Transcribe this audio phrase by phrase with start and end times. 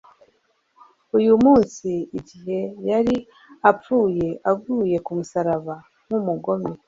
[1.17, 1.89] «Uyu munsi,
[2.19, 2.59] igihe
[2.89, 3.15] yari
[3.69, 6.71] apfuye, aguye ku musaraba, nk'umugome,